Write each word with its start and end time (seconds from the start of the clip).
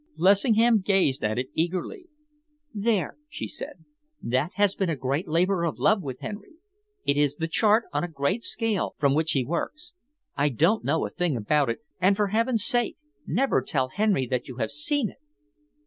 Lessingham 0.17 0.79
gazed 0.81 1.23
at 1.23 1.37
it 1.37 1.51
eagerly. 1.53 2.07
"There!" 2.73 3.17
she 3.29 3.47
said. 3.47 3.85
"That 4.19 4.49
has 4.55 4.73
been 4.73 4.89
a 4.89 4.95
great 4.95 5.27
labour 5.27 5.63
of 5.63 5.77
love 5.77 6.01
with 6.01 6.21
Henry. 6.21 6.53
It 7.05 7.17
is 7.17 7.35
the 7.35 7.47
chart, 7.47 7.83
on 7.93 8.03
a 8.03 8.07
great 8.07 8.43
scale, 8.43 8.95
from 8.97 9.13
which 9.13 9.33
he 9.33 9.45
works. 9.45 9.93
I 10.35 10.49
don't 10.49 10.83
know 10.83 11.05
a 11.05 11.11
thing 11.11 11.37
about 11.37 11.69
it, 11.69 11.81
and 11.99 12.17
for 12.17 12.29
heaven's 12.29 12.65
sake 12.65 12.97
never 13.27 13.61
tell 13.61 13.89
Henry 13.89 14.25
that 14.25 14.47
you 14.47 14.55
have 14.55 14.71
seen 14.71 15.07
it." 15.07 15.17